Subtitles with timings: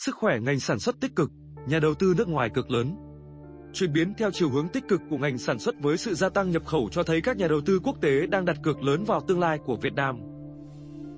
[0.00, 1.30] sức khỏe ngành sản xuất tích cực,
[1.66, 2.96] nhà đầu tư nước ngoài cực lớn.
[3.72, 6.50] Chuyển biến theo chiều hướng tích cực của ngành sản xuất với sự gia tăng
[6.50, 9.20] nhập khẩu cho thấy các nhà đầu tư quốc tế đang đặt cược lớn vào
[9.20, 10.20] tương lai của Việt Nam.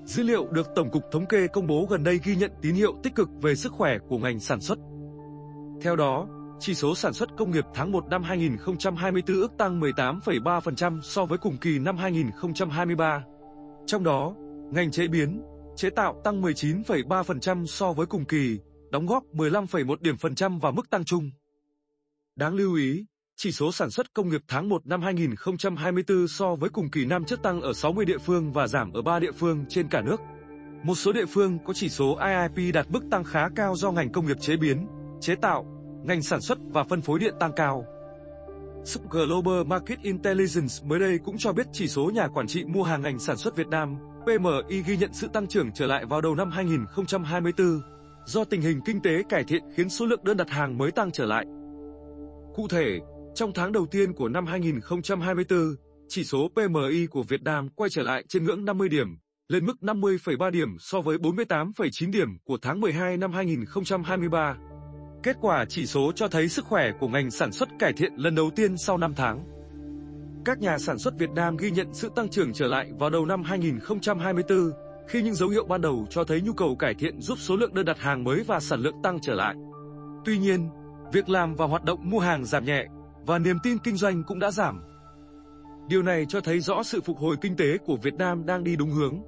[0.04, 2.94] Dữ liệu được Tổng cục Thống kê công bố gần đây ghi nhận tín hiệu
[3.02, 4.78] tích cực về sức khỏe của ngành sản xuất.
[5.80, 6.26] Theo đó,
[6.60, 11.38] chỉ số sản xuất công nghiệp tháng 1 năm 2024 ước tăng 18,3% so với
[11.38, 13.24] cùng kỳ năm 2023.
[13.86, 14.34] Trong đó,
[14.72, 15.42] ngành chế biến,
[15.76, 18.58] chế tạo tăng 19,3% so với cùng kỳ,
[18.92, 21.30] đóng góp 15,1 điểm phần trăm vào mức tăng chung.
[22.36, 23.04] Đáng lưu ý,
[23.36, 27.24] chỉ số sản xuất công nghiệp tháng 1 năm 2024 so với cùng kỳ năm
[27.24, 30.20] trước tăng ở 60 địa phương và giảm ở 3 địa phương trên cả nước.
[30.84, 34.12] Một số địa phương có chỉ số IIP đạt mức tăng khá cao do ngành
[34.12, 34.86] công nghiệp chế biến,
[35.20, 35.64] chế tạo,
[36.04, 37.86] ngành sản xuất và phân phối điện tăng cao.
[38.84, 42.82] Sub Global Market Intelligence mới đây cũng cho biết chỉ số nhà quản trị mua
[42.82, 46.20] hàng ngành sản xuất Việt Nam, PMI ghi nhận sự tăng trưởng trở lại vào
[46.20, 47.91] đầu năm 2024,
[48.26, 51.10] do tình hình kinh tế cải thiện khiến số lượng đơn đặt hàng mới tăng
[51.10, 51.44] trở lại.
[52.54, 53.00] Cụ thể,
[53.34, 55.76] trong tháng đầu tiên của năm 2024,
[56.08, 59.06] chỉ số PMI của Việt Nam quay trở lại trên ngưỡng 50 điểm,
[59.48, 64.56] lên mức 50,3 điểm so với 48,9 điểm của tháng 12 năm 2023.
[65.22, 68.34] Kết quả chỉ số cho thấy sức khỏe của ngành sản xuất cải thiện lần
[68.34, 69.44] đầu tiên sau 5 tháng.
[70.44, 73.26] Các nhà sản xuất Việt Nam ghi nhận sự tăng trưởng trở lại vào đầu
[73.26, 74.72] năm 2024,
[75.08, 77.74] khi những dấu hiệu ban đầu cho thấy nhu cầu cải thiện giúp số lượng
[77.74, 79.54] đơn đặt hàng mới và sản lượng tăng trở lại.
[80.24, 80.68] Tuy nhiên,
[81.12, 82.86] việc làm và hoạt động mua hàng giảm nhẹ
[83.26, 84.82] và niềm tin kinh doanh cũng đã giảm.
[85.88, 88.76] Điều này cho thấy rõ sự phục hồi kinh tế của Việt Nam đang đi
[88.76, 89.22] đúng hướng.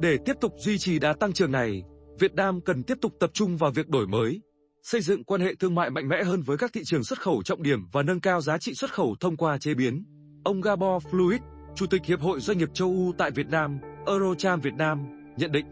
[0.00, 1.82] Để tiếp tục duy trì đà tăng trưởng này,
[2.18, 4.40] Việt Nam cần tiếp tục tập trung vào việc đổi mới,
[4.82, 7.42] xây dựng quan hệ thương mại mạnh mẽ hơn với các thị trường xuất khẩu
[7.42, 10.04] trọng điểm và nâng cao giá trị xuất khẩu thông qua chế biến.
[10.44, 11.38] Ông Gabor Fluid,
[11.74, 14.98] Chủ tịch Hiệp hội Doanh nghiệp châu Âu tại Việt Nam, Eurocharm Việt Nam,
[15.36, 15.66] nhận định.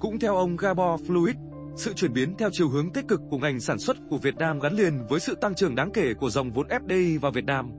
[0.00, 1.34] Cũng theo ông Gabor Fluid,
[1.76, 4.58] sự chuyển biến theo chiều hướng tích cực của ngành sản xuất của Việt Nam
[4.58, 7.70] gắn liền với sự tăng trưởng đáng kể của dòng vốn FDI vào Việt Nam.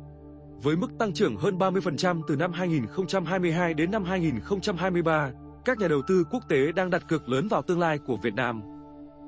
[0.64, 5.31] Với mức tăng trưởng hơn 30% từ năm 2022 đến năm 2023,
[5.65, 8.33] các nhà đầu tư quốc tế đang đặt cược lớn vào tương lai của Việt
[8.33, 8.61] Nam.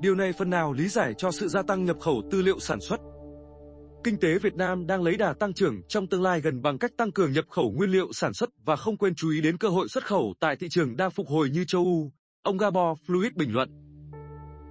[0.00, 2.80] Điều này phần nào lý giải cho sự gia tăng nhập khẩu tư liệu sản
[2.80, 3.00] xuất.
[4.04, 6.90] Kinh tế Việt Nam đang lấy đà tăng trưởng trong tương lai gần bằng cách
[6.96, 9.68] tăng cường nhập khẩu nguyên liệu sản xuất và không quên chú ý đến cơ
[9.68, 12.12] hội xuất khẩu tại thị trường đang phục hồi như châu Âu,
[12.42, 13.68] ông Gabor Fluid bình luận.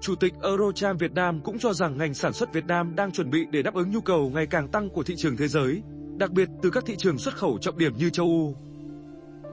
[0.02, 3.30] Chủ tịch Eurocharm Việt Nam cũng cho rằng ngành sản xuất Việt Nam đang chuẩn
[3.30, 5.82] bị để đáp ứng nhu cầu ngày càng tăng của thị trường thế giới,
[6.18, 8.56] đặc biệt từ các thị trường xuất khẩu trọng điểm như châu Âu.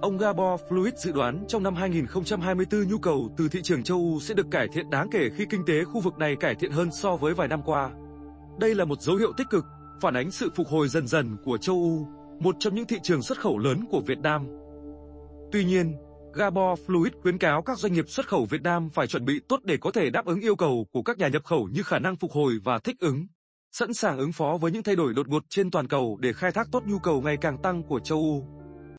[0.01, 4.21] Ông Gabor Fluid dự đoán trong năm 2024 nhu cầu từ thị trường châu Âu
[4.21, 6.89] sẽ được cải thiện đáng kể khi kinh tế khu vực này cải thiện hơn
[6.93, 7.91] so với vài năm qua.
[8.59, 9.65] Đây là một dấu hiệu tích cực,
[10.01, 12.09] phản ánh sự phục hồi dần dần của châu Âu,
[12.41, 14.47] một trong những thị trường xuất khẩu lớn của Việt Nam.
[15.53, 15.97] Tuy nhiên,
[16.35, 19.61] Gabor Fluid khuyến cáo các doanh nghiệp xuất khẩu Việt Nam phải chuẩn bị tốt
[19.65, 22.17] để có thể đáp ứng yêu cầu của các nhà nhập khẩu như khả năng
[22.17, 23.27] phục hồi và thích ứng,
[23.73, 26.53] sẵn sàng ứng phó với những thay đổi đột ngột trên toàn cầu để khai
[26.53, 28.66] thác tốt nhu cầu ngày càng tăng của châu Âu.